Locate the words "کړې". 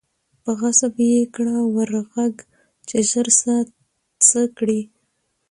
4.57-4.79